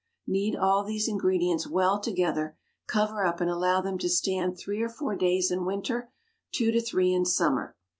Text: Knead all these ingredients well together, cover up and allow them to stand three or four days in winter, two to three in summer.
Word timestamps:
Knead 0.25 0.55
all 0.55 0.83
these 0.83 1.07
ingredients 1.07 1.67
well 1.67 1.99
together, 1.99 2.57
cover 2.87 3.23
up 3.23 3.39
and 3.39 3.51
allow 3.51 3.81
them 3.81 3.99
to 3.99 4.09
stand 4.09 4.57
three 4.57 4.81
or 4.81 4.89
four 4.89 5.15
days 5.15 5.51
in 5.51 5.63
winter, 5.63 6.09
two 6.51 6.71
to 6.71 6.81
three 6.81 7.13
in 7.13 7.23
summer. 7.23 7.75